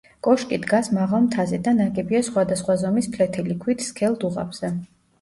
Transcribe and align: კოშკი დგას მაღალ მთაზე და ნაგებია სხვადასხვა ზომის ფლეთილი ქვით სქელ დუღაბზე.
კოშკი 0.27 0.57
დგას 0.63 0.89
მაღალ 0.99 1.21
მთაზე 1.25 1.59
და 1.69 1.75
ნაგებია 1.83 2.23
სხვადასხვა 2.31 2.81
ზომის 2.87 3.13
ფლეთილი 3.19 3.63
ქვით 3.63 3.89
სქელ 3.93 4.23
დუღაბზე. 4.27 4.79